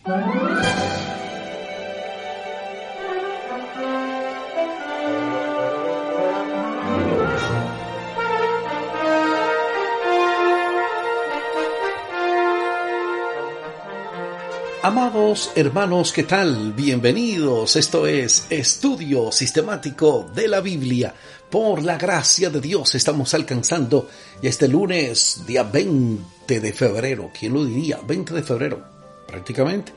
Amados 14.83 15.53
hermanos, 15.57 16.11
¿qué 16.11 16.23
tal? 16.23 16.73
Bienvenidos. 16.73 17.77
Esto 17.77 18.07
es 18.07 18.47
Estudio 18.49 19.31
Sistemático 19.31 20.31
de 20.35 20.49
la 20.49 20.63
Biblia. 20.63 21.15
Por 21.51 21.83
la 21.83 21.99
gracia 21.99 22.49
de 22.49 22.63
Dios 22.63 22.95
estamos 22.95 23.35
alcanzando 23.35 24.09
este 24.41 24.69
lunes, 24.69 25.43
día 25.47 25.65
20 25.65 26.61
de 26.61 26.73
febrero. 26.73 27.31
¿Quién 27.39 27.53
lo 27.53 27.67
diría? 27.67 28.01
20 28.07 28.33
de 28.33 28.43
febrero, 28.43 28.83
prácticamente. 29.27 29.93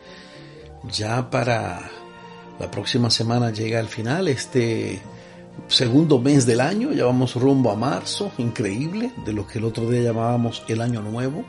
Ya 0.91 1.30
para 1.30 1.89
la 2.59 2.69
próxima 2.69 3.09
semana 3.09 3.52
llega 3.52 3.80
al 3.80 3.88
final 3.88 4.27
este 4.27 5.02
segundo 5.69 6.19
mes 6.19 6.45
del 6.45 6.59
año. 6.59 6.91
Ya 6.91 7.05
vamos 7.05 7.36
rumbo 7.36 7.71
a 7.71 7.77
marzo, 7.77 8.33
increíble, 8.38 9.13
de 9.25 9.31
lo 9.31 9.47
que 9.47 9.59
el 9.59 9.63
otro 9.63 9.89
día 9.89 10.02
llamábamos 10.02 10.61
el 10.67 10.81
año 10.81 11.02
nuevo 11.02 11.45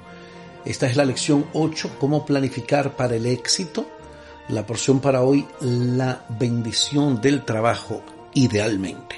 esta 0.65 0.87
es 0.87 0.97
la 0.97 1.05
lección 1.05 1.47
8, 1.53 1.97
cómo 2.01 2.25
planificar 2.25 2.97
para 2.97 3.17
el 3.17 3.27
éxito. 3.27 3.87
La 4.49 4.67
porción 4.67 5.01
para 5.01 5.23
hoy, 5.23 5.47
la 5.61 6.25
bendición 6.29 7.21
del 7.21 7.45
trabajo 7.45 8.03
idealmente. 8.35 9.17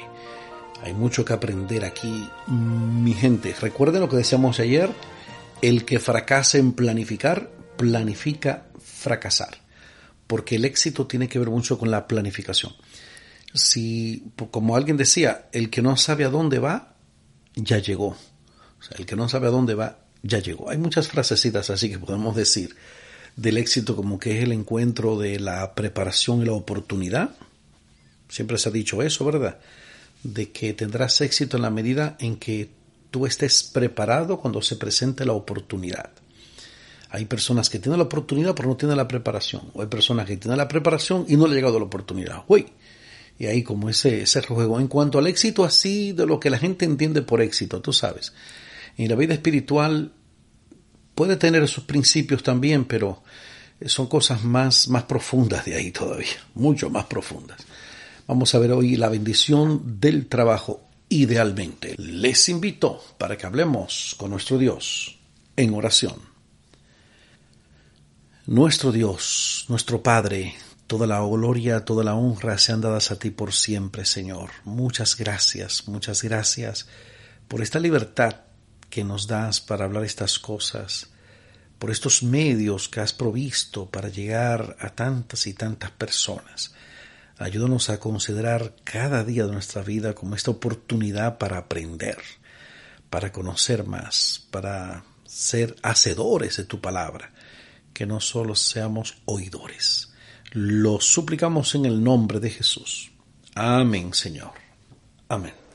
Hay 0.83 0.93
mucho 0.93 1.25
que 1.25 1.33
aprender 1.33 1.85
aquí, 1.85 2.29
mi 2.49 3.13
gente. 3.13 3.55
Recuerden 3.61 4.01
lo 4.01 4.09
que 4.09 4.17
decíamos 4.17 4.61
ayer, 4.61 4.91
el 5.63 5.85
que 5.85 5.99
fracasa 6.01 6.59
en 6.59 6.73
planificar, 6.73 7.51
planifica 7.77 8.67
fracasar. 8.79 9.59
Porque 10.27 10.57
el 10.57 10.65
éxito 10.65 11.07
tiene 11.07 11.29
que 11.29 11.39
ver 11.39 11.51
mucho 11.51 11.79
con 11.79 11.91
la 11.91 12.09
planificación. 12.09 12.73
Si, 13.55 14.33
como 14.51 14.77
alguien 14.77 14.97
decía, 14.97 15.49
el 15.53 15.71
que 15.71 15.83
no 15.83 15.97
sabe 15.97 16.25
a 16.25 16.31
dónde 16.31 16.59
va, 16.59 16.97
ya 17.55 17.79
llegó. 17.79 18.09
O 18.09 18.83
sea, 18.83 18.97
el 18.99 19.07
que 19.07 19.17
no 19.17 19.29
sabe 19.29 19.47
a 19.47 19.51
dónde 19.51 19.75
va, 19.75 20.06
ya 20.27 20.39
llegó. 20.39 20.71
Hay 20.71 20.79
muchas 20.79 21.09
frasecitas 21.09 21.71
así 21.71 21.91
que 21.91 21.99
podemos 21.99 22.35
decir 22.37 22.75
del 23.37 23.59
éxito 23.59 23.95
como 23.95 24.19
que 24.19 24.39
es 24.39 24.45
el 24.45 24.53
encuentro 24.53 25.19
de 25.19 25.39
la 25.39 25.75
preparación 25.75 26.43
y 26.43 26.47
la 26.47 26.53
oportunidad. 26.53 27.31
Siempre 28.29 28.59
se 28.59 28.71
ha 28.71 28.73
dicho 28.73 29.03
eso, 29.03 29.25
¿verdad? 29.25 29.59
De 30.23 30.51
que 30.51 30.73
tendrás 30.73 31.21
éxito 31.21 31.57
en 31.57 31.63
la 31.63 31.71
medida 31.71 32.17
en 32.19 32.37
que 32.37 32.71
tú 33.11 33.27
estés 33.27 33.63
preparado 33.63 34.39
cuando 34.39 34.63
se 34.63 34.77
presente 34.77 35.25
la 35.25 35.35
oportunidad. 35.35 36.11
Hay 37.11 37.27
personas 37.27 37.71
que 37.71 37.79
tienen 37.79 37.99
la 37.99 38.05
oportunidad 38.05 38.55
pero 38.55 38.69
no 38.69 38.77
tienen 38.77 38.97
la 38.97 39.07
preparación. 39.07 39.71
O 39.75 39.83
hay 39.83 39.89
personas 39.89 40.27
que 40.27 40.37
tienen 40.37 40.59
la 40.59 40.69
preparación 40.69 41.27
y 41.29 41.37
no 41.37 41.47
le 41.47 41.53
ha 41.53 41.57
llegado 41.57 41.79
la 41.79 41.87
oportunidad. 41.87 42.45
Uy. 42.49 42.67
Y 43.39 43.47
ahí 43.47 43.63
como 43.63 43.91
ese, 43.91 44.23
ese 44.23 44.41
juego. 44.41 44.81
En 44.81 44.89
cuanto 44.89 45.19
al 45.19 45.27
éxito 45.27 45.63
así, 45.63 46.13
de 46.13 46.25
lo 46.25 46.41
que 46.41 46.49
la 46.49 46.59
gente 46.59 46.87
entiende 46.87 47.21
por 47.21 47.43
éxito, 47.43 47.83
tú 47.83 47.93
sabes. 47.93 48.33
En 48.97 49.11
la 49.11 49.15
vida 49.15 49.35
espiritual 49.35 50.13
puede 51.17 51.37
tener 51.37 51.67
sus 51.67 51.83
principios 51.83 52.45
también, 52.45 52.85
pero 52.85 53.25
son 53.87 54.07
cosas 54.07 54.45
más, 54.45 54.87
más 54.89 55.05
profundas 55.05 55.65
de 55.65 55.75
ahí 55.75 55.91
todavía, 55.91 56.37
mucho 56.55 56.91
más 56.91 57.07
profundas. 57.07 57.59
Vamos 58.29 58.55
a 58.55 58.59
ver 58.59 58.71
hoy 58.73 58.97
la 58.97 59.09
bendición 59.09 59.99
del 59.99 60.27
trabajo 60.27 60.89
idealmente. 61.09 61.95
Les 61.97 62.49
invito 62.51 63.03
para 63.19 63.37
que 63.37 63.47
hablemos 63.47 64.15
con 64.19 64.31
nuestro 64.31 64.59
Dios 64.59 65.19
en 65.57 65.73
oración. 65.75 66.17
Nuestro 68.47 68.93
Dios, 68.93 69.65
nuestro 69.69 70.03
Padre, 70.03 70.55
toda 70.87 71.07
la 71.07 71.21
gloria, 71.21 71.85
toda 71.85 72.05
la 72.05 72.15
honra 72.15 72.59
sean 72.59 72.83
dadas 72.83 73.11
a 73.11 73.19
ti 73.19 73.31
por 73.31 73.55
siempre, 73.55 74.05
Señor. 74.05 74.51
Muchas 74.65 75.17
gracias, 75.17 75.89
muchas 75.89 76.23
gracias 76.23 76.87
por 77.49 77.63
esta 77.63 77.81
libertad 77.81 78.46
que 78.97 79.05
nos 79.05 79.27
das 79.27 79.61
para 79.61 79.85
hablar 79.85 80.05
estas 80.05 80.39
cosas, 80.39 81.11
por 81.79 81.91
estos 81.91 82.23
medios 82.23 82.89
que 82.89 83.01
has 83.01 83.13
provisto 83.13 83.85
para 83.85 84.09
llegar 84.09 84.75
a 84.81 84.89
tantas 84.89 85.47
y 85.47 85.53
tantas 85.53 85.91
personas. 85.91 86.73
Ayúdanos 87.37 87.91
a 87.91 88.01
considerar 88.01 88.75
cada 88.85 89.23
día 89.23 89.45
de 89.45 89.53
nuestra 89.53 89.83
vida 89.83 90.15
como 90.15 90.35
esta 90.35 90.51
oportunidad 90.51 91.37
para 91.37 91.59
aprender, 91.59 92.17
para 93.11 93.33
conocer 93.33 93.85
más, 93.85 94.47
para 94.51 95.05
ser 95.27 95.77
hacedores 95.83 96.57
de 96.57 96.65
tu 96.65 96.81
palabra, 96.81 97.35
que 97.93 98.07
no 98.07 98.19
solo 98.19 98.55
seamos 98.55 99.19
oidores. 99.27 100.15
Lo 100.53 101.03
suplicamos 101.03 101.75
en 101.75 101.85
el 101.85 102.03
nombre 102.03 102.41
de 102.41 102.49
Jesús. 102.49 103.13
Amén, 103.55 104.15
Señor. 104.15 104.53
Amén. 105.29 105.66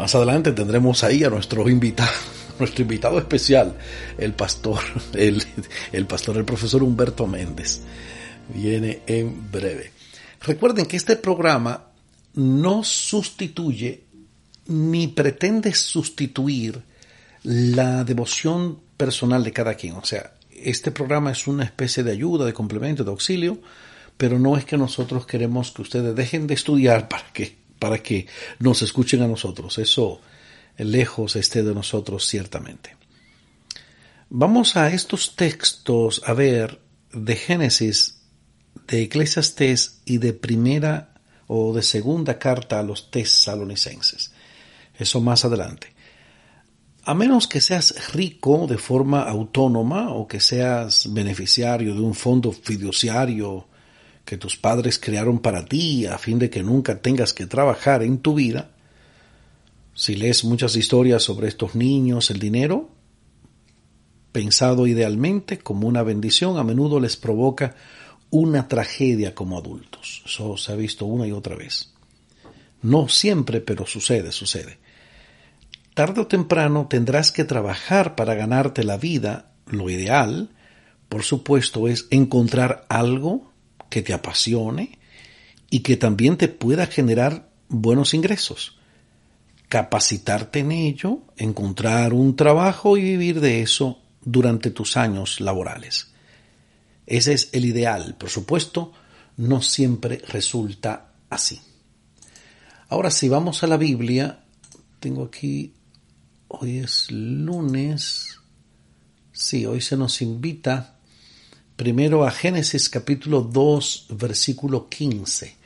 Más 0.00 0.14
adelante 0.14 0.52
tendremos 0.52 1.04
ahí 1.04 1.24
a 1.24 1.28
nuestro 1.28 1.68
invitado, 1.68 2.10
nuestro 2.58 2.80
invitado 2.80 3.18
especial, 3.18 3.76
el 4.16 4.32
pastor, 4.32 4.80
el, 5.12 5.44
el 5.92 6.06
pastor, 6.06 6.38
el 6.38 6.46
profesor 6.46 6.82
Humberto 6.82 7.26
Méndez. 7.26 7.82
Viene 8.48 9.02
en 9.06 9.50
breve. 9.52 9.92
Recuerden 10.40 10.86
que 10.86 10.96
este 10.96 11.16
programa 11.16 11.88
no 12.32 12.82
sustituye 12.82 14.04
ni 14.68 15.08
pretende 15.08 15.74
sustituir 15.74 16.80
la 17.42 18.02
devoción 18.02 18.78
personal 18.96 19.44
de 19.44 19.52
cada 19.52 19.74
quien. 19.74 19.96
O 19.96 20.04
sea, 20.06 20.32
este 20.50 20.92
programa 20.92 21.32
es 21.32 21.46
una 21.46 21.64
especie 21.64 22.02
de 22.02 22.12
ayuda, 22.12 22.46
de 22.46 22.54
complemento, 22.54 23.04
de 23.04 23.10
auxilio, 23.10 23.60
pero 24.16 24.38
no 24.38 24.56
es 24.56 24.64
que 24.64 24.78
nosotros 24.78 25.26
queremos 25.26 25.72
que 25.72 25.82
ustedes 25.82 26.14
dejen 26.14 26.46
de 26.46 26.54
estudiar 26.54 27.06
para 27.06 27.30
que 27.34 27.60
para 27.80 27.98
que 28.00 28.28
nos 28.60 28.82
escuchen 28.82 29.22
a 29.22 29.26
nosotros. 29.26 29.78
Eso 29.78 30.20
lejos 30.78 31.34
esté 31.34 31.64
de 31.64 31.74
nosotros 31.74 32.26
ciertamente. 32.26 32.96
Vamos 34.28 34.76
a 34.76 34.88
estos 34.92 35.34
textos 35.34 36.22
a 36.24 36.32
ver 36.34 36.80
de 37.12 37.34
Génesis, 37.34 38.20
de 38.86 39.02
Eclesiastés 39.02 40.02
y 40.04 40.18
de 40.18 40.32
primera 40.32 41.14
o 41.48 41.74
de 41.74 41.82
segunda 41.82 42.38
carta 42.38 42.78
a 42.78 42.84
los 42.84 43.10
tesalonicenses. 43.10 44.32
Eso 44.96 45.20
más 45.20 45.44
adelante. 45.44 45.92
A 47.02 47.14
menos 47.14 47.48
que 47.48 47.60
seas 47.60 48.12
rico 48.12 48.66
de 48.68 48.78
forma 48.78 49.22
autónoma 49.22 50.10
o 50.12 50.28
que 50.28 50.38
seas 50.38 51.12
beneficiario 51.12 51.94
de 51.94 52.00
un 52.00 52.14
fondo 52.14 52.52
fiduciario 52.52 53.66
que 54.30 54.38
tus 54.38 54.56
padres 54.56 55.00
crearon 55.00 55.40
para 55.40 55.64
ti 55.64 56.06
a 56.06 56.16
fin 56.16 56.38
de 56.38 56.50
que 56.50 56.62
nunca 56.62 57.02
tengas 57.02 57.34
que 57.34 57.46
trabajar 57.46 58.04
en 58.04 58.18
tu 58.18 58.34
vida, 58.34 58.70
si 59.92 60.14
lees 60.14 60.44
muchas 60.44 60.76
historias 60.76 61.24
sobre 61.24 61.48
estos 61.48 61.74
niños, 61.74 62.30
el 62.30 62.38
dinero, 62.38 62.90
pensado 64.30 64.86
idealmente 64.86 65.58
como 65.58 65.88
una 65.88 66.04
bendición, 66.04 66.58
a 66.58 66.62
menudo 66.62 67.00
les 67.00 67.16
provoca 67.16 67.74
una 68.30 68.68
tragedia 68.68 69.34
como 69.34 69.58
adultos. 69.58 70.22
Eso 70.24 70.56
se 70.56 70.70
ha 70.70 70.76
visto 70.76 71.06
una 71.06 71.26
y 71.26 71.32
otra 71.32 71.56
vez. 71.56 71.92
No 72.82 73.08
siempre, 73.08 73.60
pero 73.60 73.84
sucede, 73.84 74.30
sucede. 74.30 74.78
Tarde 75.92 76.20
o 76.20 76.28
temprano 76.28 76.86
tendrás 76.88 77.32
que 77.32 77.42
trabajar 77.42 78.14
para 78.14 78.36
ganarte 78.36 78.84
la 78.84 78.96
vida. 78.96 79.50
Lo 79.66 79.90
ideal, 79.90 80.50
por 81.08 81.24
supuesto, 81.24 81.88
es 81.88 82.06
encontrar 82.12 82.86
algo 82.88 83.49
que 83.90 84.00
te 84.00 84.14
apasione 84.14 84.98
y 85.68 85.80
que 85.80 85.96
también 85.96 86.38
te 86.38 86.48
pueda 86.48 86.86
generar 86.86 87.50
buenos 87.68 88.14
ingresos. 88.14 88.78
Capacitarte 89.68 90.60
en 90.60 90.72
ello, 90.72 91.18
encontrar 91.36 92.14
un 92.14 92.34
trabajo 92.34 92.96
y 92.96 93.02
vivir 93.02 93.40
de 93.40 93.60
eso 93.60 94.00
durante 94.22 94.70
tus 94.70 94.96
años 94.96 95.40
laborales. 95.40 96.12
Ese 97.06 97.34
es 97.34 97.50
el 97.52 97.64
ideal. 97.66 98.16
Por 98.18 98.30
supuesto, 98.30 98.92
no 99.36 99.62
siempre 99.62 100.22
resulta 100.28 101.12
así. 101.28 101.60
Ahora, 102.88 103.10
si 103.10 103.28
vamos 103.28 103.62
a 103.62 103.66
la 103.66 103.76
Biblia, 103.76 104.44
tengo 104.98 105.24
aquí, 105.24 105.74
hoy 106.48 106.78
es 106.78 107.10
lunes, 107.10 108.38
sí, 109.32 109.64
hoy 109.66 109.80
se 109.80 109.96
nos 109.96 110.20
invita 110.22 110.99
primero 111.80 112.26
a 112.26 112.30
Génesis 112.30 112.90
capítulo 112.90 113.40
2, 113.40 114.08
versículo 114.10 114.90
15. 114.90 115.56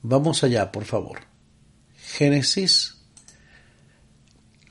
Vamos 0.00 0.44
allá, 0.44 0.70
por 0.70 0.84
favor. 0.84 1.22
Génesis 1.96 2.98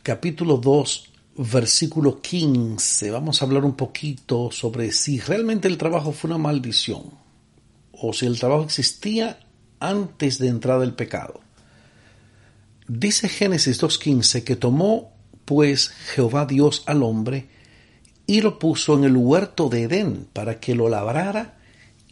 capítulo 0.03 0.55
2, 0.55 1.11
versículo 1.35 2.21
15. 2.21 3.11
Vamos 3.11 3.41
a 3.41 3.45
hablar 3.45 3.65
un 3.65 3.75
poquito 3.75 4.51
sobre 4.53 4.93
si 4.93 5.19
realmente 5.19 5.67
el 5.67 5.77
trabajo 5.77 6.13
fue 6.13 6.29
una 6.29 6.37
maldición 6.37 7.11
o 7.91 8.13
si 8.13 8.25
el 8.25 8.39
trabajo 8.39 8.63
existía 8.63 9.45
antes 9.81 10.39
de 10.39 10.47
entrar 10.47 10.81
el 10.81 10.93
pecado. 10.93 11.41
Dice 12.87 13.27
Génesis 13.27 13.83
2.15 13.83 14.45
que 14.45 14.55
tomó 14.55 15.11
pues 15.43 15.89
Jehová 15.89 16.45
Dios 16.45 16.83
al 16.85 17.03
hombre 17.03 17.49
y 18.27 18.41
lo 18.41 18.57
puso 18.59 18.95
en 18.95 19.03
el 19.03 19.15
huerto 19.15 19.69
de 19.69 19.83
Edén 19.83 20.27
para 20.33 20.59
que 20.59 20.75
lo 20.75 20.89
labrara 20.89 21.57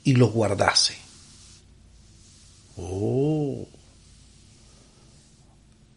y 0.03 0.15
lo 0.15 0.27
guardase. 0.27 0.95
Oh. 2.77 3.67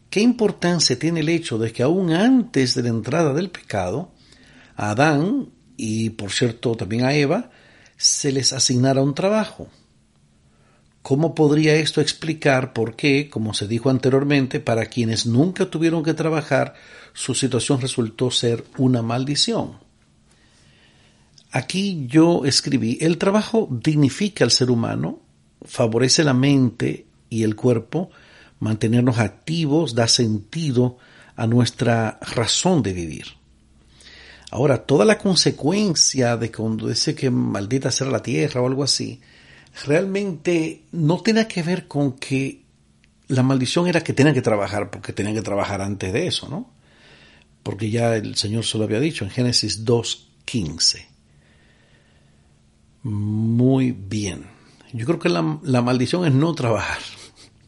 ¿Qué 0.09 0.21
importancia 0.21 0.97
tiene 0.97 1.19
el 1.19 1.29
hecho 1.29 1.57
de 1.57 1.71
que 1.71 1.83
aún 1.83 2.11
antes 2.11 2.75
de 2.75 2.83
la 2.83 2.89
entrada 2.89 3.33
del 3.33 3.49
pecado, 3.49 4.11
a 4.75 4.91
Adán 4.91 5.49
y 5.75 6.11
por 6.11 6.31
cierto 6.31 6.75
también 6.75 7.03
a 7.03 7.13
Eva, 7.13 7.51
se 7.97 8.31
les 8.31 8.53
asignara 8.53 9.01
un 9.01 9.13
trabajo? 9.13 9.67
¿Cómo 11.01 11.35
podría 11.35 11.75
esto 11.75 12.01
explicar 12.01 12.73
por 12.73 12.95
qué, 12.95 13.29
como 13.29 13.53
se 13.53 13.67
dijo 13.67 13.89
anteriormente, 13.89 14.59
para 14.59 14.87
quienes 14.87 15.25
nunca 15.25 15.69
tuvieron 15.69 16.03
que 16.03 16.13
trabajar, 16.13 16.73
su 17.13 17.33
situación 17.33 17.79
resultó 17.79 18.29
ser 18.29 18.65
una 18.77 19.01
maldición? 19.01 19.86
Aquí 21.51 22.05
yo 22.07 22.45
escribí, 22.45 22.97
el 23.01 23.17
trabajo 23.17 23.67
dignifica 23.71 24.43
al 24.43 24.51
ser 24.51 24.69
humano, 24.69 25.21
favorece 25.65 26.23
la 26.23 26.33
mente 26.33 27.05
y 27.29 27.43
el 27.43 27.55
cuerpo, 27.55 28.09
mantenernos 28.59 29.19
activos 29.19 29.95
da 29.95 30.07
sentido 30.07 30.97
a 31.35 31.47
nuestra 31.47 32.19
razón 32.21 32.83
de 32.83 32.93
vivir. 32.93 33.25
Ahora, 34.49 34.85
toda 34.85 35.05
la 35.05 35.17
consecuencia 35.17 36.37
de 36.37 36.51
cuando 36.51 36.87
dice 36.87 37.15
que 37.15 37.29
maldita 37.29 37.91
sea 37.91 38.07
la 38.07 38.23
tierra 38.23 38.61
o 38.61 38.67
algo 38.67 38.83
así, 38.83 39.19
realmente 39.85 40.83
no 40.91 41.21
tiene 41.21 41.47
que 41.47 41.63
ver 41.63 41.87
con 41.87 42.13
que 42.13 42.63
la 43.27 43.43
maldición 43.43 43.87
era 43.87 44.03
que 44.03 44.13
tenían 44.13 44.33
que 44.33 44.41
trabajar, 44.41 44.89
porque 44.89 45.13
tenían 45.13 45.35
que 45.35 45.41
trabajar 45.41 45.81
antes 45.81 46.13
de 46.13 46.27
eso, 46.27 46.47
¿no? 46.47 46.71
Porque 47.61 47.89
ya 47.89 48.15
el 48.15 48.35
Señor 48.35 48.65
se 48.65 48.77
lo 48.77 48.85
había 48.85 49.01
dicho 49.01 49.25
en 49.25 49.31
Génesis 49.31 49.85
2.15. 49.85 51.16
Muy 53.09 53.91
bien. 53.91 54.45
Yo 54.93 55.05
creo 55.05 55.19
que 55.19 55.29
la, 55.29 55.59
la 55.63 55.81
maldición 55.81 56.25
es 56.25 56.33
no 56.33 56.53
trabajar 56.53 56.99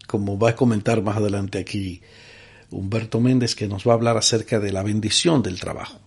como 0.10 0.40
va 0.40 0.50
a 0.50 0.56
comentar 0.56 1.04
más 1.04 1.18
adelante 1.18 1.60
aquí 1.60 2.02
Humberto 2.72 3.20
Méndez, 3.20 3.54
que 3.54 3.68
nos 3.68 3.88
va 3.88 3.92
a 3.92 3.96
hablar 3.96 4.18
acerca 4.18 4.60
de 4.60 4.72
la 4.72 4.82
bendición 4.82 5.44
del 5.44 5.60
trabajo. 5.60 6.00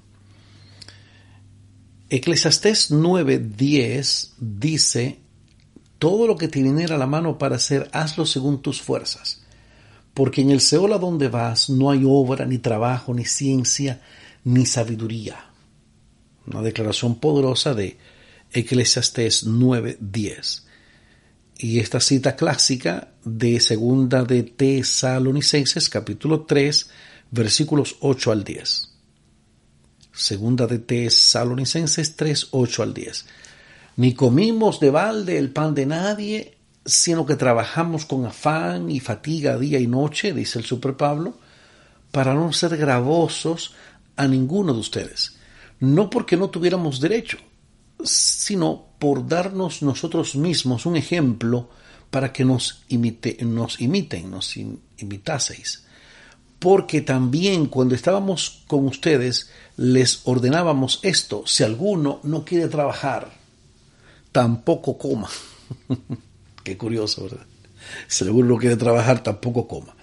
Eclesiastés 2.10 2.90
9:10 2.90 4.32
dice, 4.38 5.20
todo 6.00 6.26
lo 6.26 6.36
que 6.36 6.48
te 6.48 6.62
viniera 6.62 6.96
a 6.96 6.98
la 6.98 7.06
mano 7.06 7.38
para 7.38 7.56
hacer, 7.56 7.88
hazlo 7.92 8.26
según 8.26 8.60
tus 8.60 8.82
fuerzas, 8.82 9.44
porque 10.14 10.40
en 10.40 10.50
el 10.50 10.60
Seol 10.60 10.92
a 10.92 10.98
donde 10.98 11.28
vas 11.28 11.70
no 11.70 11.90
hay 11.90 12.02
obra, 12.04 12.44
ni 12.44 12.58
trabajo, 12.58 13.14
ni 13.14 13.24
ciencia, 13.24 14.02
ni 14.42 14.66
sabiduría. 14.66 15.46
Una 16.48 16.60
declaración 16.60 17.20
poderosa 17.20 17.72
de 17.72 17.96
Eclesiastés 18.52 19.46
9:10 19.46 20.64
y 21.58 21.78
esta 21.78 22.00
cita 22.00 22.36
clásica 22.36 23.12
de 23.24 23.60
segunda 23.60 24.24
de 24.24 24.42
Tesalonicenses 24.42 25.88
capítulo 25.88 26.42
3 26.42 26.90
versículos 27.30 27.96
8 28.00 28.32
al 28.32 28.44
10. 28.44 28.88
Segunda 30.12 30.66
de 30.66 30.78
Tesalonicenses 30.78 32.16
3, 32.16 32.48
8 32.50 32.82
al 32.82 32.94
10. 32.94 33.24
Ni 33.96 34.14
comimos 34.14 34.80
de 34.80 34.90
balde 34.90 35.38
el 35.38 35.50
pan 35.50 35.74
de 35.74 35.86
nadie, 35.86 36.58
sino 36.84 37.24
que 37.24 37.36
trabajamos 37.36 38.04
con 38.04 38.26
afán 38.26 38.90
y 38.90 39.00
fatiga 39.00 39.58
día 39.58 39.78
y 39.78 39.86
noche, 39.86 40.34
dice 40.34 40.58
el 40.58 40.66
Super 40.66 40.96
Pablo, 40.96 41.38
para 42.10 42.34
no 42.34 42.52
ser 42.52 42.76
gravosos 42.76 43.74
a 44.16 44.28
ninguno 44.28 44.74
de 44.74 44.80
ustedes. 44.80 45.36
No 45.80 46.10
porque 46.10 46.36
no 46.36 46.50
tuviéramos 46.50 47.00
derecho, 47.00 47.38
sino 48.04 48.86
por 48.98 49.26
darnos 49.26 49.82
nosotros 49.82 50.36
mismos 50.36 50.86
un 50.86 50.96
ejemplo 50.96 51.68
para 52.10 52.32
que 52.32 52.44
nos, 52.44 52.82
imite, 52.88 53.38
nos 53.42 53.80
imiten, 53.80 54.30
nos 54.30 54.56
imitaseis. 54.98 55.84
Porque 56.58 57.00
también 57.00 57.66
cuando 57.66 57.94
estábamos 57.94 58.62
con 58.66 58.86
ustedes 58.86 59.50
les 59.76 60.20
ordenábamos 60.24 61.00
esto, 61.02 61.42
si 61.46 61.64
alguno 61.64 62.20
no 62.22 62.44
quiere 62.44 62.68
trabajar, 62.68 63.32
tampoco 64.30 64.98
coma. 64.98 65.28
Qué 66.62 66.76
curioso, 66.76 67.24
¿verdad? 67.24 67.46
Si 68.06 68.24
alguno 68.24 68.50
no 68.50 68.58
quiere 68.58 68.76
trabajar, 68.76 69.22
tampoco 69.22 69.66
coma. 69.66 69.96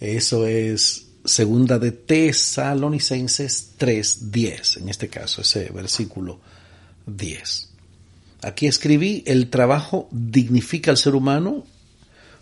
Eso 0.00 0.46
es 0.46 1.06
segunda 1.24 1.78
de 1.78 1.92
Tesalonicenses 1.92 3.74
3.10, 3.78 4.80
en 4.80 4.88
este 4.88 5.08
caso, 5.08 5.42
ese 5.42 5.70
versículo 5.70 6.40
10. 7.06 7.70
Aquí 8.42 8.66
escribí, 8.66 9.22
el 9.26 9.50
trabajo 9.50 10.08
dignifica 10.10 10.90
al 10.90 10.96
ser 10.96 11.14
humano, 11.14 11.64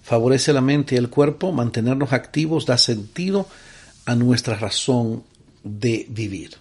favorece 0.03 0.53
la 0.53 0.61
mente 0.61 0.95
y 0.95 0.99
el 0.99 1.11
cuerpo, 1.11 1.53
mantenernos 1.53 2.13
activos 2.13 2.67
da 2.67 2.79
sentido 2.79 3.49
a 4.07 4.15
nuestra 4.15 4.55
razón 4.55 5.25
de 5.65 6.07
vivir. 6.09 6.57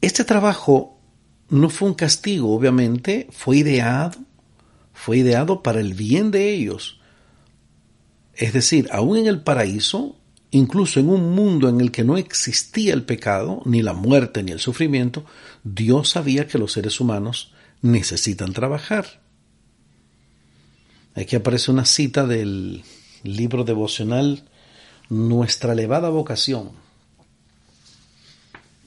Este 0.00 0.24
trabajo 0.24 0.98
no 1.48 1.68
fue 1.70 1.88
un 1.88 1.94
castigo, 1.94 2.54
obviamente, 2.54 3.28
fue 3.30 3.58
ideado, 3.58 4.18
fue 4.94 5.18
ideado 5.18 5.62
para 5.62 5.80
el 5.80 5.94
bien 5.94 6.30
de 6.30 6.50
ellos. 6.50 7.00
Es 8.34 8.52
decir, 8.52 8.88
aún 8.90 9.18
en 9.18 9.26
el 9.26 9.42
paraíso, 9.42 10.16
incluso 10.52 11.00
en 11.00 11.08
un 11.08 11.34
mundo 11.34 11.68
en 11.68 11.80
el 11.80 11.90
que 11.90 12.04
no 12.04 12.16
existía 12.16 12.94
el 12.94 13.02
pecado, 13.02 13.62
ni 13.64 13.82
la 13.82 13.94
muerte, 13.94 14.42
ni 14.42 14.52
el 14.52 14.60
sufrimiento, 14.60 15.24
Dios 15.64 16.10
sabía 16.10 16.46
que 16.46 16.58
los 16.58 16.72
seres 16.72 17.00
humanos 17.00 17.52
necesitan 17.80 18.52
trabajar. 18.52 19.20
Aquí 21.14 21.36
aparece 21.36 21.70
una 21.70 21.84
cita 21.84 22.26
del 22.26 22.84
libro 23.24 23.64
devocional 23.64 24.44
Nuestra 25.08 25.72
elevada 25.72 26.08
vocación. 26.08 26.70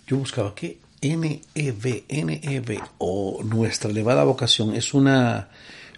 Yo 0.07 0.17
buscaba 0.17 0.55
que 0.55 0.79
NEV, 1.01 2.05
NEV 2.09 2.81
o 2.97 3.43
Nuestra 3.43 3.91
elevada 3.91 4.23
vocación 4.23 4.75
es 4.75 4.93
una 4.93 5.49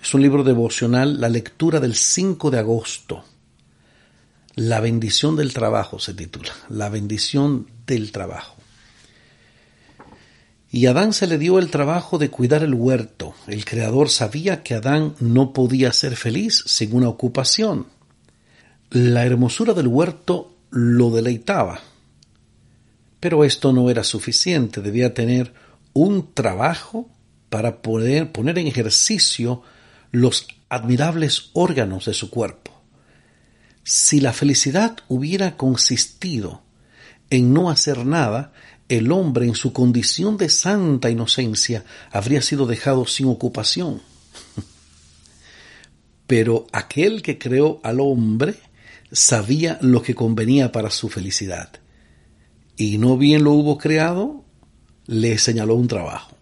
es 0.02 0.14
un 0.14 0.22
libro 0.22 0.44
devocional, 0.44 1.20
la 1.20 1.30
lectura 1.30 1.80
del 1.80 1.96
5 1.96 2.52
de 2.52 2.60
agosto. 2.60 3.24
La 4.60 4.80
bendición 4.80 5.36
del 5.36 5.54
trabajo 5.54 6.00
se 6.00 6.16
titula, 6.16 6.52
La 6.68 6.90
bendición 6.90 7.68
del 7.86 8.12
trabajo. 8.12 8.56
Y 10.72 10.88
Adán 10.88 11.14
se 11.14 11.28
le 11.28 11.38
dio 11.38 11.60
el 11.60 11.70
trabajo 11.70 12.18
de 12.18 12.32
cuidar 12.32 12.64
el 12.64 12.74
huerto. 12.74 13.36
El 13.46 13.66
Creador 13.66 14.10
sabía 14.10 14.64
que 14.64 14.74
Adán 14.74 15.14
no 15.20 15.54
podía 15.54 15.94
ser 15.94 16.16
feliz 16.16 16.64
sin 16.66 16.96
una 16.96 17.08
ocupación. 17.08 17.86
La 18.90 19.28
hermosura 19.28 19.76
del 19.76 19.86
huerto 19.86 20.56
lo 20.72 21.12
deleitaba. 21.12 21.80
Pero 23.20 23.44
esto 23.44 23.74
no 23.74 23.92
era 23.92 24.04
suficiente, 24.04 24.82
debía 24.82 25.14
tener 25.14 25.54
un 25.94 26.34
trabajo 26.34 27.08
para 27.50 27.84
poder 27.84 28.32
poner 28.32 28.58
en 28.58 28.66
ejercicio 28.66 29.62
los 30.12 30.48
admirables 30.68 31.52
órganos 31.54 32.06
de 32.06 32.16
su 32.16 32.32
cuerpo. 32.32 32.77
Si 33.90 34.20
la 34.20 34.34
felicidad 34.34 34.98
hubiera 35.08 35.56
consistido 35.56 36.62
en 37.30 37.54
no 37.54 37.70
hacer 37.70 38.06
nada, 38.06 38.52
el 38.90 39.14
hombre 39.14 39.46
en 39.46 39.56
su 39.56 39.72
condición 39.72 40.36
de 40.36 40.50
santa 40.50 41.10
inocencia 41.10 41.86
habría 42.12 42.42
sido 42.42 42.66
dejado 42.66 43.06
sin 43.06 43.28
ocupación. 43.28 44.02
Pero 46.28 46.68
aquel 46.74 47.22
que 47.22 47.38
creó 47.38 47.80
al 47.82 48.02
hombre 48.02 48.56
sabía 49.14 49.80
lo 49.80 50.02
que 50.02 50.16
convenía 50.16 50.74
para 50.74 50.90
su 50.90 51.08
felicidad. 51.08 51.70
Y 52.76 52.98
no 52.98 53.18
bien 53.18 53.46
lo 53.46 53.54
hubo 53.54 53.78
creado, 53.78 54.44
le 55.06 55.38
señaló 55.38 55.76
un 55.76 55.88
trabajo. 55.88 56.36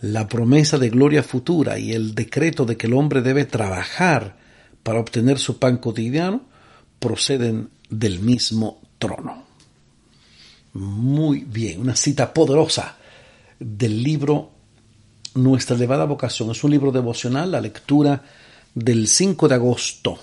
la 0.00 0.28
promesa 0.28 0.78
de 0.78 0.90
gloria 0.90 1.24
futura 1.24 1.76
y 1.80 1.92
el 1.92 2.14
decreto 2.14 2.64
de 2.64 2.76
que 2.76 2.86
el 2.86 2.92
hombre 2.92 3.20
debe 3.20 3.46
trabajar 3.46 4.45
para 4.86 5.00
obtener 5.00 5.40
su 5.40 5.58
pan 5.58 5.78
cotidiano 5.78 6.42
proceden 7.00 7.70
del 7.90 8.20
mismo 8.20 8.80
trono. 9.00 9.42
Muy 10.74 11.40
bien, 11.40 11.80
una 11.80 11.96
cita 11.96 12.32
poderosa 12.32 12.96
del 13.58 14.00
libro 14.00 14.52
Nuestra 15.34 15.74
elevada 15.74 16.04
vocación. 16.04 16.52
Es 16.52 16.62
un 16.62 16.70
libro 16.70 16.92
devocional, 16.92 17.50
la 17.50 17.60
lectura 17.60 18.22
del 18.76 19.08
5 19.08 19.48
de 19.48 19.54
agosto. 19.56 20.18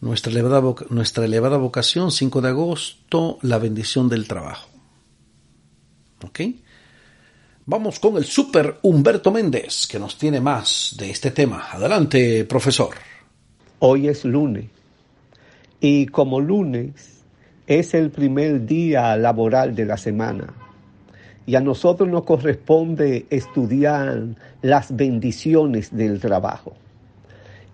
Nuestra 0.00 0.32
elevada, 0.32 0.74
nuestra 0.88 1.26
elevada 1.26 1.58
vocación, 1.58 2.10
5 2.10 2.40
de 2.40 2.48
agosto, 2.48 3.38
la 3.42 3.58
bendición 3.58 4.08
del 4.08 4.26
trabajo. 4.26 4.70
¿Ok? 6.24 6.40
Vamos 7.66 8.00
con 8.00 8.16
el 8.16 8.24
super 8.24 8.78
Humberto 8.80 9.30
Méndez, 9.30 9.86
que 9.86 9.98
nos 9.98 10.16
tiene 10.16 10.40
más 10.40 10.94
de 10.96 11.10
este 11.10 11.32
tema. 11.32 11.68
Adelante, 11.70 12.46
profesor. 12.46 13.12
Hoy 13.84 14.06
es 14.06 14.24
lunes. 14.24 14.66
Y 15.80 16.06
como 16.06 16.38
lunes 16.38 17.24
es 17.66 17.94
el 17.94 18.10
primer 18.12 18.64
día 18.64 19.16
laboral 19.16 19.74
de 19.74 19.84
la 19.84 19.96
semana. 19.96 20.54
Y 21.46 21.56
a 21.56 21.60
nosotros 21.60 22.08
nos 22.08 22.22
corresponde 22.22 23.26
estudiar 23.28 24.36
las 24.60 24.94
bendiciones 24.94 25.92
del 25.92 26.20
trabajo. 26.20 26.74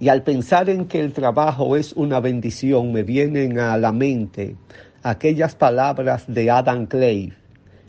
Y 0.00 0.09
al 0.09 0.23
pensar 0.23 0.71
en 0.71 0.87
que 0.87 1.00
el 1.00 1.12
trabajo 1.12 1.77
es 1.77 1.93
una 1.93 2.21
bendición, 2.21 2.91
me 2.91 3.03
vienen 3.03 3.59
a 3.59 3.77
la 3.77 3.93
mente 3.93 4.57
aquellas 5.03 5.57
palabras 5.57 6.25
de 6.27 6.50
Adam 6.50 6.87
Clay, 6.87 7.35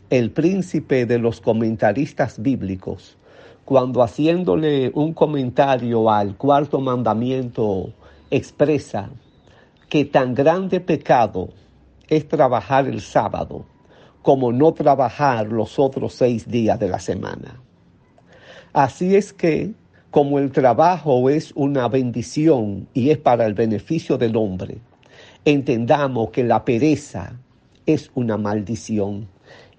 el 0.10 0.32
príncipe 0.32 1.06
de 1.06 1.20
los 1.20 1.40
comentaristas 1.40 2.42
bíblicos, 2.42 3.16
cuando 3.64 4.04
haciéndole 4.04 4.92
un 4.94 5.14
comentario 5.14 6.12
al 6.12 6.36
cuarto 6.36 6.82
mandamiento 6.82 7.94
expresa 8.32 9.10
que 9.90 10.06
tan 10.06 10.36
grande 10.36 10.80
pecado 10.80 11.50
es 12.08 12.28
trabajar 12.28 12.88
el 12.88 13.02
sábado 13.02 13.66
como 14.22 14.52
no 14.52 14.74
trabajar 14.74 15.48
los 15.48 15.80
otros 15.80 16.14
seis 16.14 16.48
días 16.48 16.80
de 16.80 16.90
la 16.90 17.00
semana. 17.00 17.62
Así 18.74 19.16
es 19.16 19.34
que, 19.34 19.74
como 20.12 20.40
el 20.40 20.52
trabajo 20.52 21.30
es 21.30 21.52
una 21.56 21.88
bendición 21.88 22.88
y 22.94 23.10
es 23.10 23.18
para 23.18 23.46
el 23.46 23.54
beneficio 23.54 24.18
del 24.18 24.36
hombre, 24.36 24.78
entendamos 25.46 26.30
que 26.32 26.44
la 26.44 26.66
pereza 26.66 27.40
es 27.86 28.12
una 28.14 28.38
maldición 28.38 29.28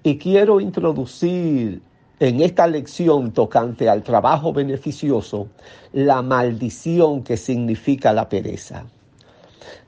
y 0.03 0.17
quiero 0.17 0.61
introducir 0.61 1.83
en 2.21 2.43
esta 2.43 2.67
lección 2.67 3.33
tocante 3.33 3.89
al 3.89 4.03
trabajo 4.03 4.53
beneficioso 4.53 5.49
la 5.95 6.21
maldición 6.21 7.25
que 7.25 7.39
significa 7.39 8.13
la 8.13 8.29
pereza. 8.29 8.85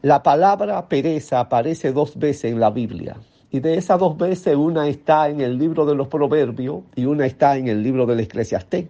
La 0.00 0.22
palabra 0.22 0.88
pereza 0.88 1.40
aparece 1.40 1.92
dos 1.92 2.18
veces 2.18 2.50
en 2.50 2.58
la 2.58 2.70
Biblia. 2.70 3.16
Y 3.50 3.60
de 3.60 3.76
esas 3.76 4.00
dos 4.00 4.16
veces 4.16 4.56
una 4.56 4.88
está 4.88 5.28
en 5.28 5.42
el 5.42 5.58
libro 5.58 5.84
de 5.84 5.94
los 5.94 6.08
Proverbios 6.08 6.84
y 6.96 7.04
una 7.04 7.26
está 7.26 7.58
en 7.58 7.68
el 7.68 7.82
libro 7.82 8.06
del 8.06 8.20
Eclesiastés. 8.20 8.86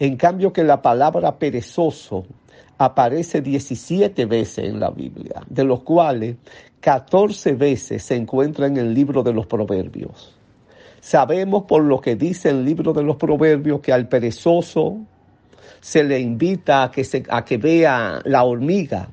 En 0.00 0.16
cambio 0.16 0.52
que 0.52 0.64
la 0.64 0.82
palabra 0.82 1.38
perezoso 1.38 2.24
aparece 2.78 3.42
17 3.42 4.26
veces 4.26 4.64
en 4.64 4.80
la 4.80 4.90
Biblia, 4.90 5.40
de 5.48 5.62
los 5.62 5.82
cuales 5.84 6.34
14 6.80 7.52
veces 7.52 8.02
se 8.02 8.16
encuentra 8.16 8.66
en 8.66 8.76
el 8.76 8.92
libro 8.92 9.22
de 9.22 9.32
los 9.32 9.46
Proverbios. 9.46 10.35
Sabemos 11.06 11.66
por 11.68 11.84
lo 11.84 12.00
que 12.00 12.16
dice 12.16 12.50
el 12.50 12.64
libro 12.64 12.92
de 12.92 13.04
los 13.04 13.14
proverbios 13.14 13.78
que 13.78 13.92
al 13.92 14.08
perezoso 14.08 14.96
se 15.80 16.02
le 16.02 16.18
invita 16.18 16.82
a 16.82 17.44
que, 17.44 17.58
vea 17.58 18.20
la 18.24 18.42
hormiga 18.42 19.08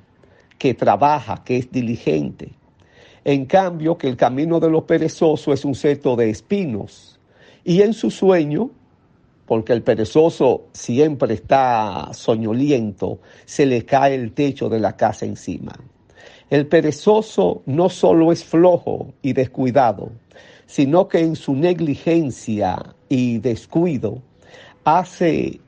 que 0.57 0.73
trabaja, 0.73 1.43
que 1.45 1.57
es 1.57 1.71
diligente. 1.71 2.49
En 3.23 3.45
cambio, 3.45 3.95
que 3.95 4.07
el 4.07 4.17
camino 4.17 4.59
de 4.59 4.71
los 4.71 4.85
perezosos 4.85 5.53
es 5.53 5.65
un 5.65 5.75
seto 5.75 6.15
de 6.15 6.31
espinos. 6.31 7.19
Y 7.63 7.83
en 7.83 7.93
su 7.93 8.09
sueño, 8.09 8.71
porque 9.45 9.73
el 9.73 9.83
perezoso 9.83 10.69
siempre 10.71 11.35
está 11.35 12.09
soñoliento, 12.11 13.19
se 13.45 13.67
le 13.67 13.85
cae 13.85 14.15
el 14.15 14.33
techo 14.33 14.67
de 14.67 14.79
la 14.79 14.97
casa 14.97 15.27
encima. 15.27 15.73
El 16.49 16.65
perezoso 16.65 17.61
no 17.67 17.89
solo 17.89 18.31
es 18.31 18.43
flojo 18.43 19.13
y 19.21 19.33
descuidado, 19.33 20.11
sino 20.73 21.07
que 21.07 21.19
en 21.19 21.35
su 21.35 21.53
negligencia 21.53 22.95
y 23.07 23.37
descuido 23.37 24.23
hace 24.83 25.61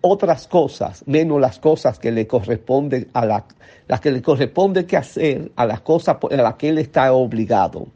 otras 0.00 0.46
cosas, 0.46 1.02
menos 1.08 1.40
las 1.40 1.58
cosas 1.58 1.98
que 1.98 2.12
le 2.12 2.28
corresponden 2.28 3.08
a 3.14 3.26
la, 3.26 3.46
las 3.88 4.00
que 4.00 4.12
le 4.12 4.22
corresponde 4.22 4.86
que 4.86 4.96
hacer, 4.96 5.50
a 5.56 5.66
las 5.66 5.80
cosas 5.80 6.18
a 6.30 6.36
las 6.36 6.54
que 6.54 6.68
él 6.68 6.78
está 6.78 7.12
obligado. 7.12 7.88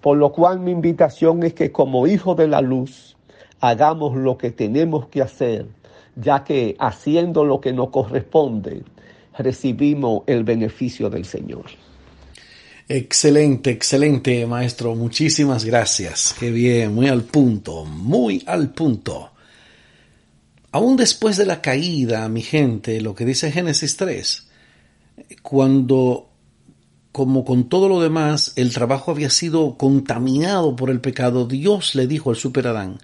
Por 0.00 0.16
lo 0.16 0.30
cual 0.30 0.60
mi 0.60 0.70
invitación 0.70 1.42
es 1.42 1.52
que 1.54 1.72
como 1.72 2.06
hijo 2.06 2.36
de 2.36 2.46
la 2.46 2.60
luz 2.60 3.16
hagamos 3.58 4.14
lo 4.14 4.38
que 4.38 4.52
tenemos 4.52 5.08
que 5.08 5.20
hacer, 5.20 5.66
ya 6.14 6.44
que 6.44 6.76
haciendo 6.78 7.44
lo 7.44 7.60
que 7.60 7.72
nos 7.72 7.88
corresponde, 7.88 8.84
recibimos 9.36 10.22
el 10.28 10.44
beneficio 10.44 11.10
del 11.10 11.24
Señor. 11.24 11.64
Excelente, 12.88 13.70
excelente, 13.70 14.46
maestro. 14.46 14.94
Muchísimas 14.94 15.64
gracias. 15.64 16.34
Qué 16.38 16.50
bien, 16.50 16.94
muy 16.94 17.08
al 17.08 17.22
punto, 17.22 17.86
muy 17.86 18.42
al 18.46 18.74
punto. 18.74 19.30
Aún 20.70 20.96
después 20.96 21.38
de 21.38 21.46
la 21.46 21.62
caída, 21.62 22.28
mi 22.28 22.42
gente, 22.42 23.00
lo 23.00 23.14
que 23.14 23.24
dice 23.24 23.50
Génesis 23.50 23.96
3, 23.96 24.48
cuando, 25.40 26.28
como 27.10 27.46
con 27.46 27.70
todo 27.70 27.88
lo 27.88 28.02
demás, 28.02 28.52
el 28.56 28.74
trabajo 28.74 29.12
había 29.12 29.30
sido 29.30 29.78
contaminado 29.78 30.76
por 30.76 30.90
el 30.90 31.00
pecado, 31.00 31.46
Dios 31.46 31.94
le 31.94 32.06
dijo 32.06 32.30
al 32.30 32.36
superadán, 32.36 32.98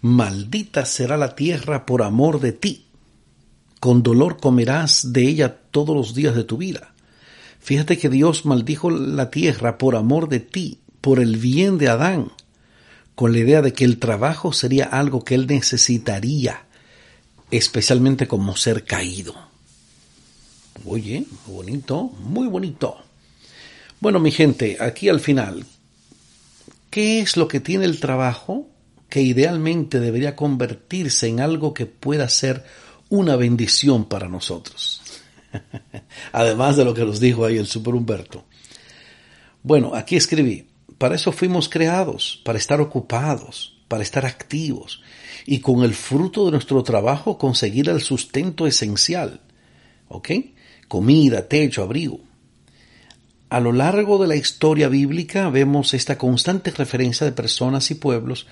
maldita 0.00 0.86
será 0.86 1.18
la 1.18 1.34
tierra 1.34 1.84
por 1.84 2.02
amor 2.02 2.40
de 2.40 2.52
ti, 2.52 2.86
con 3.80 4.02
dolor 4.02 4.38
comerás 4.38 5.12
de 5.12 5.24
ella 5.24 5.58
todos 5.70 5.94
los 5.94 6.14
días 6.14 6.34
de 6.34 6.44
tu 6.44 6.56
vida 6.56 6.95
Fíjate 7.66 7.98
que 7.98 8.08
Dios 8.08 8.46
maldijo 8.46 8.90
la 8.90 9.28
tierra 9.28 9.76
por 9.76 9.96
amor 9.96 10.28
de 10.28 10.38
ti, 10.38 10.78
por 11.00 11.18
el 11.18 11.36
bien 11.36 11.78
de 11.78 11.88
Adán, 11.88 12.30
con 13.16 13.32
la 13.32 13.38
idea 13.38 13.60
de 13.60 13.72
que 13.72 13.84
el 13.84 13.98
trabajo 13.98 14.52
sería 14.52 14.84
algo 14.84 15.24
que 15.24 15.34
él 15.34 15.48
necesitaría, 15.48 16.64
especialmente 17.50 18.28
como 18.28 18.54
ser 18.54 18.84
caído. 18.84 19.34
Oye, 20.84 21.26
bonito, 21.48 22.04
muy 22.20 22.46
bonito. 22.46 22.98
Bueno, 23.98 24.20
mi 24.20 24.30
gente, 24.30 24.76
aquí 24.78 25.08
al 25.08 25.18
final, 25.18 25.66
¿qué 26.88 27.18
es 27.18 27.36
lo 27.36 27.48
que 27.48 27.58
tiene 27.58 27.84
el 27.84 27.98
trabajo 27.98 28.68
que 29.08 29.22
idealmente 29.22 29.98
debería 29.98 30.36
convertirse 30.36 31.26
en 31.26 31.40
algo 31.40 31.74
que 31.74 31.86
pueda 31.86 32.28
ser 32.28 32.64
una 33.08 33.34
bendición 33.34 34.04
para 34.04 34.28
nosotros? 34.28 35.02
Además 36.32 36.76
de 36.76 36.84
lo 36.84 36.94
que 36.94 37.04
nos 37.04 37.20
dijo 37.20 37.44
ahí 37.44 37.56
el 37.56 37.66
Super 37.66 37.94
Humberto. 37.94 38.44
Bueno, 39.62 39.94
aquí 39.94 40.16
escribí, 40.16 40.66
para 40.98 41.14
eso 41.14 41.32
fuimos 41.32 41.68
creados, 41.68 42.40
para 42.44 42.58
estar 42.58 42.80
ocupados, 42.80 43.78
para 43.88 44.02
estar 44.02 44.24
activos 44.24 45.02
y 45.44 45.60
con 45.60 45.82
el 45.82 45.94
fruto 45.94 46.44
de 46.46 46.52
nuestro 46.52 46.82
trabajo 46.82 47.38
conseguir 47.38 47.88
el 47.88 48.00
sustento 48.00 48.66
esencial. 48.66 49.40
¿Ok? 50.08 50.30
Comida, 50.88 51.48
techo, 51.48 51.82
abrigo. 51.82 52.20
A 53.48 53.60
lo 53.60 53.72
largo 53.72 54.18
de 54.18 54.26
la 54.26 54.36
historia 54.36 54.88
bíblica 54.88 55.50
vemos 55.50 55.94
esta 55.94 56.18
constante 56.18 56.70
referencia 56.72 57.24
de 57.24 57.32
personas 57.32 57.90
y 57.90 57.94
pueblos 57.94 58.46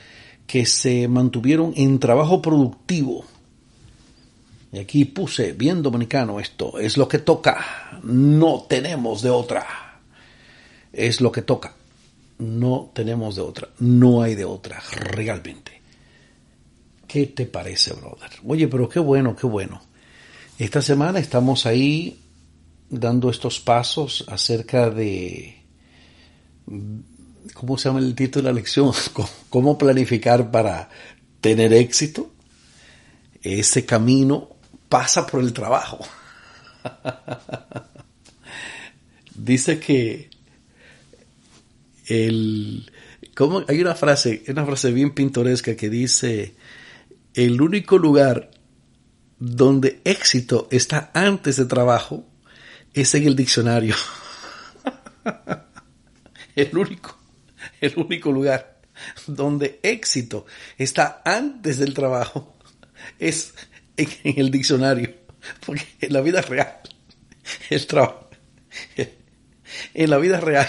que 0.46 0.66
se 0.66 1.08
mantuvieron 1.08 1.72
en 1.76 1.98
trabajo 1.98 2.42
productivo 2.42 3.24
y 4.74 4.80
aquí 4.80 5.04
puse 5.04 5.52
bien 5.52 5.82
dominicano 5.82 6.40
esto, 6.40 6.80
es 6.80 6.96
lo 6.96 7.06
que 7.06 7.20
toca, 7.20 8.00
no 8.02 8.66
tenemos 8.68 9.22
de 9.22 9.30
otra. 9.30 10.00
Es 10.92 11.20
lo 11.20 11.30
que 11.30 11.42
toca, 11.42 11.74
no 12.38 12.90
tenemos 12.92 13.36
de 13.36 13.42
otra, 13.42 13.68
no 13.78 14.22
hay 14.22 14.34
de 14.34 14.44
otra, 14.44 14.82
realmente. 14.90 15.80
¿Qué 17.06 17.26
te 17.26 17.46
parece, 17.46 17.94
brother? 17.94 18.30
Oye, 18.44 18.66
pero 18.66 18.88
qué 18.88 18.98
bueno, 18.98 19.36
qué 19.36 19.46
bueno. 19.46 19.80
Esta 20.58 20.82
semana 20.82 21.20
estamos 21.20 21.66
ahí 21.66 22.18
dando 22.90 23.30
estos 23.30 23.60
pasos 23.60 24.24
acerca 24.26 24.90
de, 24.90 25.56
¿cómo 27.54 27.78
se 27.78 27.88
llama 27.88 28.00
el 28.00 28.16
título 28.16 28.48
de 28.48 28.52
la 28.52 28.56
lección? 28.56 28.92
¿Cómo 29.50 29.78
planificar 29.78 30.50
para 30.50 30.90
tener 31.40 31.72
éxito? 31.72 32.32
Ese 33.40 33.84
camino 33.84 34.53
pasa 34.94 35.26
por 35.26 35.40
el 35.40 35.52
trabajo. 35.52 36.06
Dice 39.34 39.80
que 39.80 40.30
el, 42.06 42.92
¿cómo? 43.34 43.64
hay 43.66 43.80
una 43.80 43.96
frase, 43.96 44.44
una 44.46 44.64
frase 44.64 44.92
bien 44.92 45.12
pintoresca 45.12 45.74
que 45.74 45.90
dice, 45.90 46.54
el 47.34 47.60
único 47.60 47.98
lugar 47.98 48.52
donde 49.40 50.00
éxito 50.04 50.68
está 50.70 51.10
antes 51.12 51.56
de 51.56 51.64
trabajo 51.64 52.24
es 52.92 53.16
en 53.16 53.26
el 53.26 53.34
diccionario. 53.34 53.96
el 56.54 56.78
único, 56.78 57.18
el 57.80 57.94
único 57.96 58.30
lugar 58.30 58.80
donde 59.26 59.80
éxito 59.82 60.46
está 60.78 61.20
antes 61.24 61.80
del 61.80 61.94
trabajo 61.94 62.56
es 63.18 63.54
en, 63.96 64.08
el 64.24 64.50
diccionario. 64.50 65.14
Porque 65.64 65.86
en 66.00 66.12
la 66.12 66.20
vida 66.20 66.40
real, 66.40 66.80
el 67.70 67.86
trabajo, 67.86 68.30
en 69.94 70.10
la 70.10 70.18
vida 70.18 70.40
real, 70.40 70.68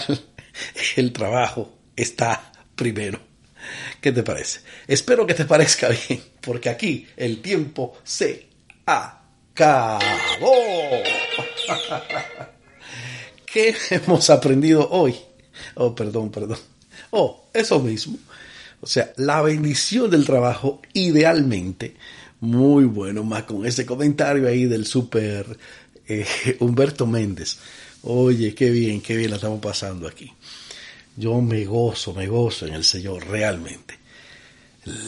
el 0.96 1.12
trabajo 1.12 1.76
está 1.96 2.52
primero. 2.74 3.20
¿Qué 4.00 4.12
te 4.12 4.22
parece? 4.22 4.60
Espero 4.86 5.26
que 5.26 5.34
te 5.34 5.44
parezca 5.44 5.88
bien, 5.88 6.22
porque 6.40 6.68
aquí 6.68 7.08
el 7.16 7.42
tiempo 7.42 7.98
se 8.04 8.46
acabó. 8.84 10.00
¿Qué 13.46 13.74
hemos 13.90 14.30
aprendido 14.30 14.88
hoy? 14.90 15.16
Oh, 15.74 15.94
perdón, 15.94 16.30
perdón. 16.30 16.58
Oh, 17.10 17.48
eso 17.52 17.80
mismo. 17.80 18.18
O 18.80 18.86
sea, 18.86 19.12
la 19.16 19.42
bendición 19.42 20.10
del 20.10 20.26
trabajo 20.26 20.82
idealmente. 20.92 21.96
Muy 22.40 22.84
bueno, 22.84 23.24
más 23.24 23.44
con 23.44 23.64
ese 23.64 23.86
comentario 23.86 24.46
ahí 24.46 24.66
del 24.66 24.86
super 24.86 25.58
eh, 26.06 26.26
Humberto 26.60 27.06
Méndez. 27.06 27.58
Oye, 28.02 28.54
qué 28.54 28.70
bien, 28.70 29.00
qué 29.00 29.16
bien 29.16 29.30
la 29.30 29.36
estamos 29.36 29.60
pasando 29.60 30.06
aquí. 30.06 30.32
Yo 31.16 31.40
me 31.40 31.64
gozo, 31.64 32.12
me 32.12 32.26
gozo 32.26 32.66
en 32.66 32.74
el 32.74 32.84
Señor, 32.84 33.26
realmente. 33.26 33.98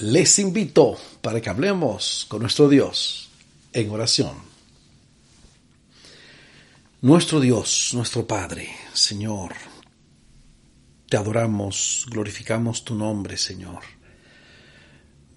Les 0.02 0.38
invito 0.38 0.98
para 1.20 1.40
que 1.40 1.50
hablemos 1.50 2.26
con 2.28 2.40
nuestro 2.40 2.68
Dios 2.68 3.28
en 3.72 3.90
oración. 3.90 4.48
Nuestro 7.00 7.38
Dios, 7.38 7.90
nuestro 7.92 8.26
Padre, 8.26 8.68
Señor, 8.92 9.54
te 11.08 11.16
adoramos, 11.16 12.06
glorificamos 12.10 12.84
tu 12.84 12.96
nombre, 12.96 13.36
Señor. 13.36 13.97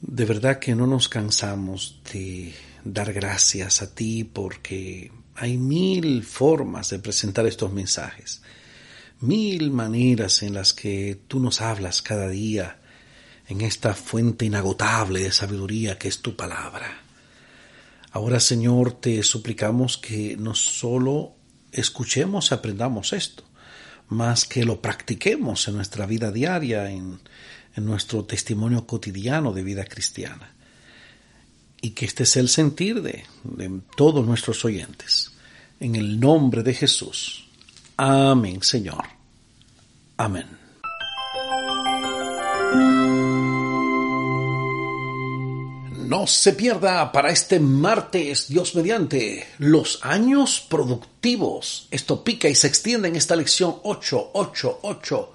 De 0.02 0.26
verdad 0.26 0.58
que 0.58 0.74
no 0.74 0.88
nos 0.88 1.08
cansamos 1.08 2.02
de 2.12 2.54
dar 2.84 3.14
gracias 3.14 3.84
a 3.84 3.94
ti 3.94 4.24
porque 4.24 5.12
hay 5.36 5.58
mil 5.58 6.24
formas 6.24 6.90
de 6.90 6.98
presentar 6.98 7.46
estos 7.46 7.72
mensajes, 7.72 8.42
mil 9.20 9.70
maneras 9.70 10.42
en 10.42 10.56
las 10.56 10.74
que 10.74 11.22
tú 11.28 11.40
nos 11.40 11.62
hablas 11.62 12.02
cada 12.02 12.28
día 12.30 12.80
en 13.48 13.62
esta 13.62 13.94
fuente 13.94 14.46
inagotable 14.46 15.20
de 15.20 15.32
sabiduría 15.32 16.00
que 16.00 16.08
es 16.08 16.20
tu 16.20 16.36
palabra. 16.36 17.04
Ahora, 18.12 18.40
Señor, 18.40 18.94
te 18.94 19.22
suplicamos 19.22 20.00
que 20.00 20.36
no 20.36 20.56
solo 20.56 21.36
escuchemos 21.72 22.50
y 22.50 22.56
aprendamos 22.56 23.14
esto, 23.14 23.44
más 24.10 24.46
que 24.46 24.66
lo 24.66 24.82
practiquemos 24.82 25.68
en 25.68 25.76
nuestra 25.76 26.08
vida 26.08 26.32
diaria, 26.32 26.90
en, 26.90 27.20
en 27.76 27.86
nuestro 27.86 28.26
testimonio 28.26 28.86
cotidiano 28.86 29.54
de 29.54 29.64
vida 29.64 29.86
cristiana. 29.86 30.54
Y 31.82 31.92
que 31.92 32.06
este 32.06 32.26
sea 32.26 32.42
el 32.42 32.50
sentir 32.50 33.02
de, 33.02 33.26
de 33.44 33.82
todos 33.96 34.26
nuestros 34.26 34.64
oyentes. 34.66 35.32
En 35.80 35.96
el 35.96 36.20
nombre 36.20 36.64
de 36.64 36.74
Jesús. 36.74 37.48
Amén, 37.98 38.62
Señor. 38.62 39.04
Amén. 40.18 40.62
No 46.12 46.28
se 46.28 46.52
pierda 46.52 47.10
para 47.14 47.32
este 47.32 47.60
martes, 47.62 48.50
Dios 48.50 48.76
mediante, 48.76 49.48
los 49.60 50.00
años 50.04 50.60
productivos. 50.60 51.88
Esto 51.90 52.22
pica 52.22 52.50
y 52.50 52.56
se 52.56 52.68
extiende 52.68 53.08
en 53.08 53.16
esta 53.16 53.38
lección 53.38 53.78
888. 53.84 55.34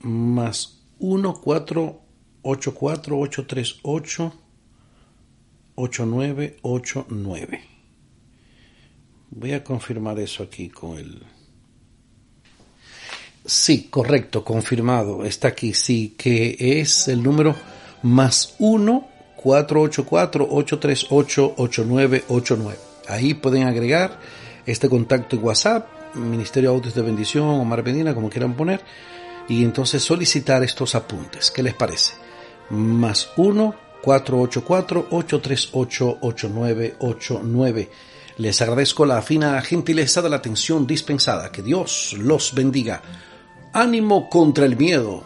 más 0.00 0.80
1 1.00 1.34
4 1.34 2.02
8 2.42 2.74
4 2.74 3.18
8 3.18 3.46
3 3.46 3.80
8 3.82 4.32
8 5.74 6.06
9 6.06 6.56
8 6.62 7.06
9 7.08 7.73
voy 9.36 9.52
a 9.52 9.64
confirmar 9.64 10.18
eso 10.20 10.44
aquí 10.44 10.68
con 10.68 10.96
el 10.96 11.22
sí 13.44 13.88
correcto 13.90 14.44
confirmado 14.44 15.24
está 15.24 15.48
aquí 15.48 15.74
sí 15.74 16.14
que 16.16 16.56
es 16.80 17.08
el 17.08 17.22
número 17.22 17.54
más 18.02 18.54
1 18.58 19.08
4 19.36 19.80
8 19.80 20.06
4 20.06 20.48
8 20.50 20.78
3 20.78 21.06
8 21.10 21.54
8 21.56 21.84
9 21.86 22.24
8 22.28 22.56
9 22.58 22.78
ahí 23.08 23.34
pueden 23.34 23.64
agregar 23.64 24.18
este 24.66 24.88
contacto 24.88 25.36
en 25.36 25.44
WhatsApp 25.44 25.88
Ministerio 26.14 26.70
de 26.70 26.76
Autos 26.76 26.94
de 26.94 27.02
Bendición 27.02 27.48
o 27.48 27.64
Mar 27.64 27.82
como 28.14 28.30
quieran 28.30 28.54
poner 28.54 28.80
y 29.48 29.64
entonces 29.64 30.02
solicitar 30.02 30.62
estos 30.62 30.94
apuntes. 30.94 31.50
¿Qué 31.50 31.62
les 31.62 31.74
parece? 31.74 32.14
Más 32.70 33.28
1 33.36 33.74
484 34.02 35.08
838 35.10 36.18
8989. 36.20 37.90
Les 38.36 38.60
agradezco 38.60 39.06
la 39.06 39.22
fina 39.22 39.60
gentileza 39.62 40.20
de 40.20 40.28
la 40.28 40.36
atención 40.36 40.86
dispensada. 40.86 41.52
Que 41.52 41.62
Dios 41.62 42.14
los 42.18 42.52
bendiga. 42.52 43.00
Ánimo 43.72 44.28
contra 44.28 44.64
el 44.64 44.76
miedo. 44.76 45.22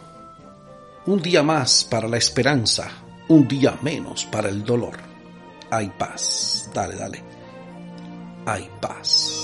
Un 1.07 1.21
día 1.21 1.41
más 1.41 1.83
para 1.89 2.07
la 2.07 2.17
esperanza. 2.17 2.91
Un 3.27 3.47
día 3.47 3.77
menos 3.81 4.25
para 4.25 4.49
el 4.49 4.63
dolor. 4.63 4.97
Hay 5.71 5.89
paz. 5.89 6.69
Dale, 6.73 6.95
dale. 6.95 7.23
Hay 8.45 8.69
paz. 8.79 9.38